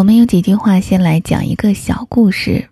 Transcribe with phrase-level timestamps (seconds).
[0.00, 2.70] 我们用几句话先来讲一个小故事。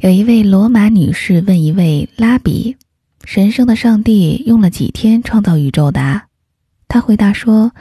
[0.00, 2.76] 有一位罗马女士问一位拉比
[3.24, 6.20] ：“神圣的上帝用了几天创造宇宙的？”
[6.88, 7.72] 他回答说：“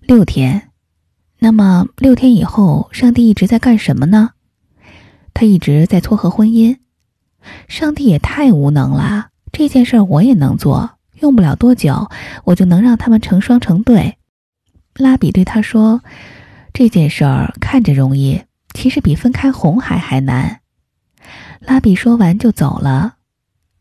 [0.00, 0.70] 六天。”
[1.38, 4.30] 那么六天以后，上帝一直在干什么呢？
[5.34, 6.78] 他一直在撮合婚姻。
[7.68, 12.08] 上帝也太无能了，这件事儿我也能做，用不了多久，
[12.44, 14.16] 我就能让他们成双成对。
[14.96, 16.00] 拉比对他说。
[16.78, 18.40] 这件事儿看着容易，
[18.72, 20.60] 其实比分开红海还难。
[21.58, 23.14] 拉比说完就走了。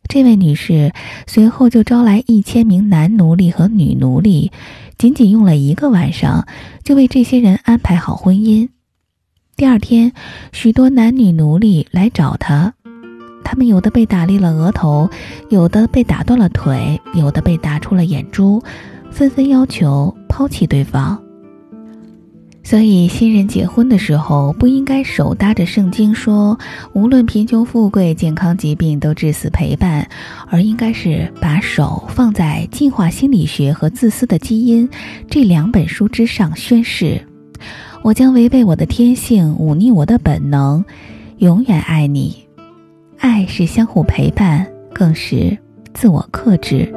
[0.09, 0.91] 这位女士
[1.27, 4.51] 随后就招来一千名男奴隶和女奴隶，
[4.97, 6.47] 仅仅用了一个晚上，
[6.83, 8.67] 就为这些人安排好婚姻。
[9.55, 10.11] 第二天，
[10.51, 12.73] 许多男女奴隶来找她，
[13.43, 15.07] 他们有的被打裂了额头，
[15.51, 18.59] 有的被打断了腿，有的被打出了眼珠，
[19.11, 21.21] 纷纷要求抛弃对方。
[22.69, 26.59] 所以，新人结婚的时候不应该手搭着圣经说
[26.91, 30.05] “无论贫穷富贵、健康疾病都至死陪伴”，
[30.51, 34.85] 而应该是把手放在《进化心理学》和《自私的基因》
[35.29, 37.25] 这两本书之上宣誓
[38.03, 40.83] ：“我将违背我的天性，忤逆我的本能，
[41.37, 42.35] 永远爱你。
[43.17, 45.57] 爱是相互陪伴，更是
[45.93, 46.93] 自我克制。”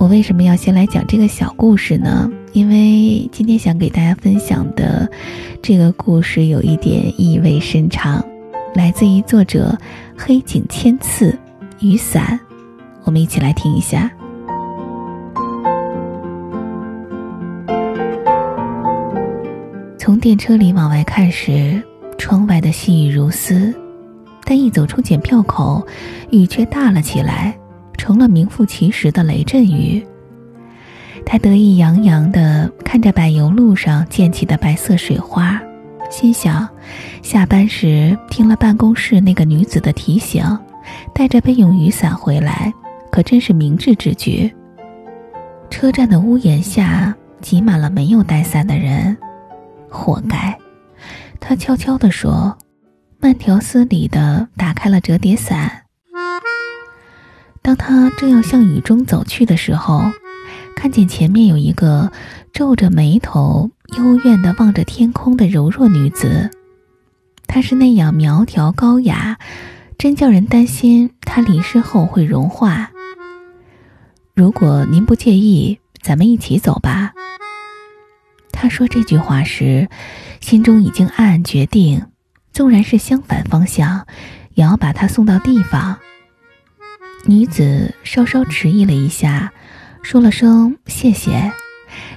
[0.00, 2.28] 我为什么要先来讲这个小故事呢？
[2.52, 5.08] 因为今天想给大家分享的
[5.62, 8.24] 这个故事有一点意味深长，
[8.74, 9.76] 来自于作者
[10.16, 11.38] 黑井千次
[11.80, 12.38] 雨伞，
[13.04, 14.10] 我们一起来听一下。
[19.96, 21.80] 从电车里往外看时，
[22.18, 23.72] 窗外的细雨如丝，
[24.44, 25.86] 但一走出检票口，
[26.30, 27.56] 雨却大了起来，
[27.96, 30.04] 成了名副其实的雷阵雨。
[31.32, 35.62] 他得意洋洋地看着柏油路上溅起的白色水花，
[36.10, 36.68] 心想：
[37.22, 40.44] 下班时听了办公室那个女子的提醒，
[41.14, 42.74] 带着备用雨伞回来，
[43.12, 44.52] 可真是明智之举。
[45.70, 49.16] 车站的屋檐下挤满了没有带伞的人，
[49.88, 50.58] 活该！
[51.38, 52.58] 他悄悄地说，
[53.20, 55.82] 慢条斯理地打开了折叠伞。
[57.62, 60.10] 当他正要向雨中走去的时候。
[60.80, 62.10] 看见前面有一个
[62.54, 66.50] 皱着眉头、幽怨地望着天空的柔弱女子，
[67.46, 69.38] 她是那样苗条高雅，
[69.98, 72.90] 真叫人担心她离世后会融化。
[74.34, 77.12] 如果您不介意，咱们一起走吧。
[78.50, 79.86] 他说这句话时，
[80.40, 82.06] 心中已经暗暗决定，
[82.54, 84.06] 纵然是相反方向，
[84.54, 85.98] 也要把她送到地方。
[87.26, 89.52] 女子稍稍迟疑了一下。
[90.02, 91.52] 说了声谢谢，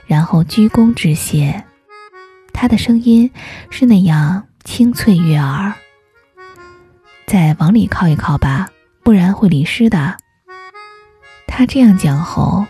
[0.07, 1.63] 然后鞠躬致谢。
[2.51, 3.29] 他的声音
[3.69, 5.73] 是那样清脆悦耳。
[7.27, 8.69] 再往里靠一靠吧，
[9.03, 10.17] 不然会淋湿的。
[11.47, 12.65] 他这样讲后，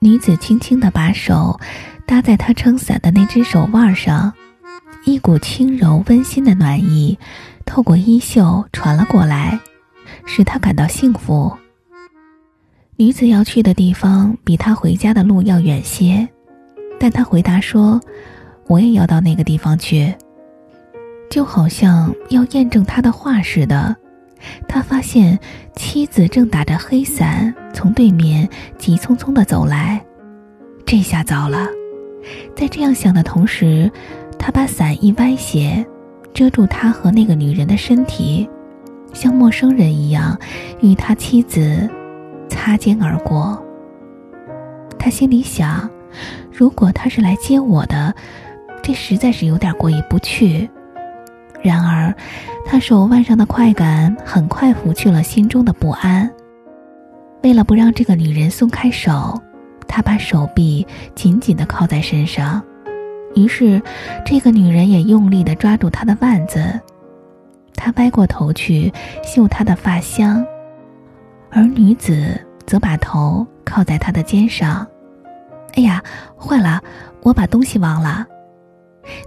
[0.00, 1.60] 女子轻轻地把手
[2.06, 4.32] 搭在他撑伞的那只手腕上，
[5.04, 7.18] 一股轻柔温馨的暖意
[7.64, 9.58] 透过衣袖传了过来，
[10.24, 11.56] 使他感到幸福。
[12.98, 16.26] 女子要去的地方比他回家的路要远些，
[16.98, 18.00] 但他回答说
[18.68, 20.14] ：“我也要到那个地方去。”
[21.28, 23.94] 就好像要验证他的话似的。
[24.66, 25.38] 他发现
[25.74, 28.48] 妻子正打着黑伞从对面
[28.78, 30.02] 急匆匆地走来，
[30.86, 31.68] 这下糟了。
[32.56, 33.92] 在这样想的同时，
[34.38, 35.84] 他把伞一歪斜，
[36.32, 38.48] 遮住他和那个女人的身体，
[39.12, 40.38] 像陌生人一样
[40.80, 41.86] 与他妻子。
[42.66, 43.62] 擦肩而过。
[44.98, 45.88] 他心里想：
[46.50, 48.12] 如果他是来接我的，
[48.82, 50.68] 这实在是有点过意不去。
[51.62, 52.12] 然而，
[52.66, 56.28] 他手腕上的快感很快拂去了心中的不安。
[57.44, 59.40] 为了不让这个女人松开手，
[59.86, 60.84] 他把手臂
[61.14, 62.60] 紧紧地靠在身上。
[63.36, 63.80] 于是，
[64.24, 66.80] 这个女人也用力地抓住他的腕子。
[67.76, 68.92] 他歪过头去
[69.22, 70.44] 嗅她的发香。
[71.48, 74.86] 而女子则把头靠在他的肩上。
[75.74, 76.02] 哎呀，
[76.36, 76.82] 坏了，
[77.22, 78.26] 我把东西忘了。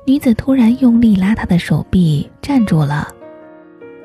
[0.06, 3.07] 女子突然用力拉他的手臂，站住了。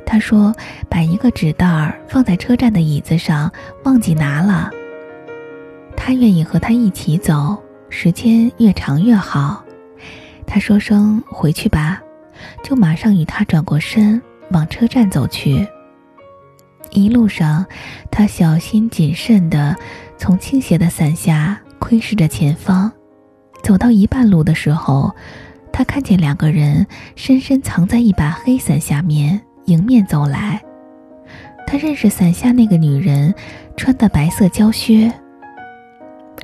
[0.06, 0.54] 他说
[0.88, 3.50] ：“把一个纸袋儿放在车站的椅子上，
[3.84, 4.70] 忘记拿了。”
[5.96, 9.64] 他愿意和他一起走，时间越长越好。
[10.46, 12.00] 他说声“回去吧”，
[12.62, 14.20] 就马上与他转过身
[14.50, 15.66] 往车站走去。
[16.94, 17.66] 一路上，
[18.10, 19.76] 他小心谨慎地
[20.16, 22.90] 从倾斜的伞下窥视着前方。
[23.62, 25.14] 走到一半路的时候，
[25.72, 26.86] 他看见两个人
[27.16, 30.62] 深深藏在一把黑伞下面迎面走来。
[31.66, 33.34] 他认识伞下那个女人
[33.76, 35.12] 穿的白色胶靴。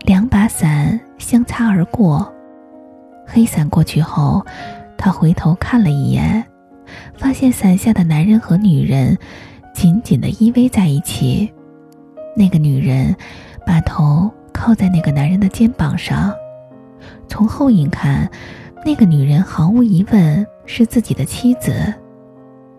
[0.07, 2.33] 两把伞相擦而过，
[3.27, 4.45] 黑伞过去后，
[4.97, 6.45] 他回头看了一眼，
[7.17, 9.17] 发现伞下的男人和女人
[9.75, 11.53] 紧紧的依偎在一起。
[12.37, 13.15] 那个女人
[13.67, 16.35] 把头靠在那个男人的肩膀上，
[17.29, 18.31] 从后影看。
[18.83, 21.93] 那个女人毫无疑问是自己的妻子。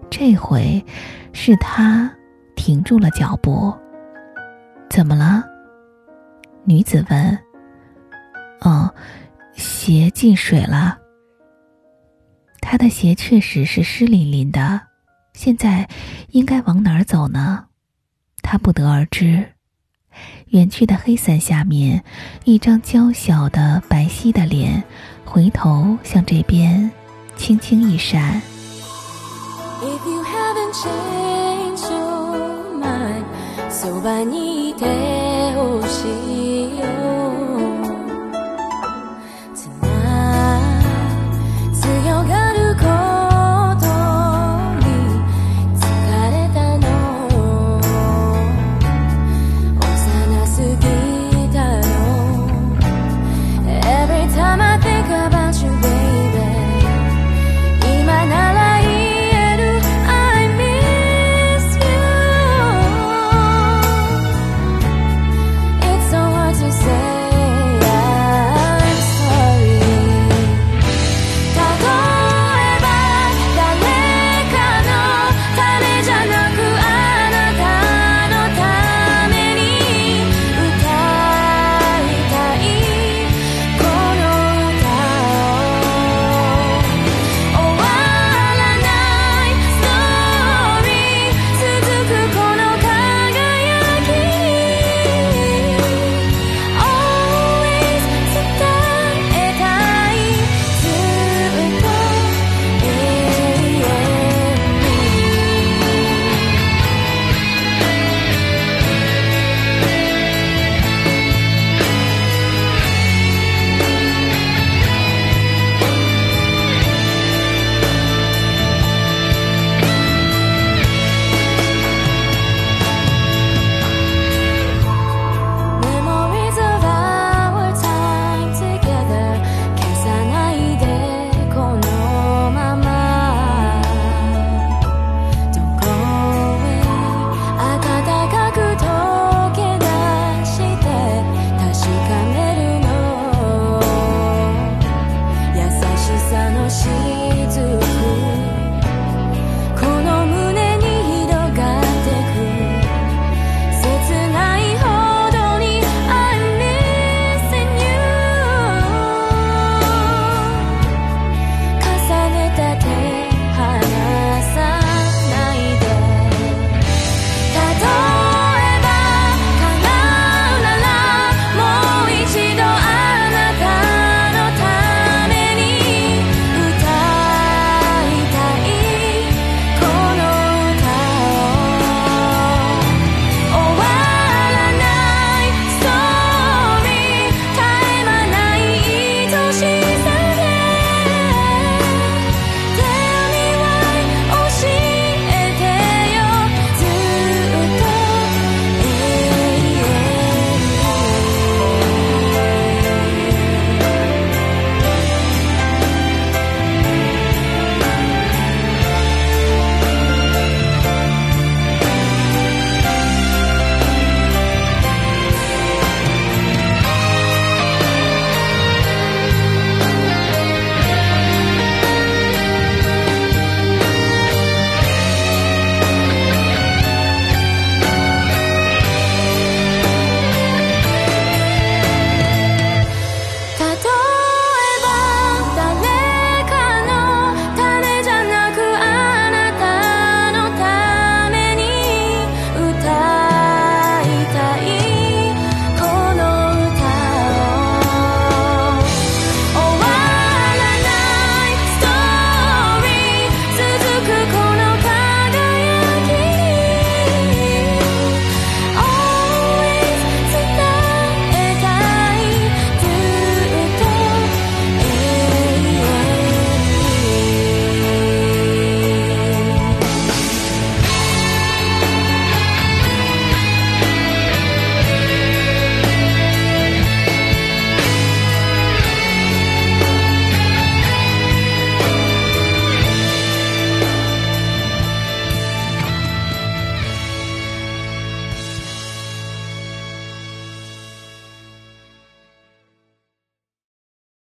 [0.09, 0.83] 这回，
[1.31, 2.11] 是他
[2.55, 3.71] 停住了脚步。
[4.89, 5.43] 怎么了？
[6.63, 7.39] 女子问。
[8.61, 8.91] 哦，
[9.53, 10.97] 鞋进水了。
[12.61, 14.81] 他的鞋确实是湿淋淋的，
[15.43, 15.89] 现在
[16.29, 17.65] 应该往哪儿走呢？
[18.43, 19.53] 他不得而知。
[20.49, 22.03] 远去的黑伞下面，
[22.43, 24.83] 一张娇小的白皙的脸。
[25.25, 26.91] 回头向这边，
[27.35, 28.39] 轻轻一闪。
[35.91, 36.03] し
[36.79, 37.00] ず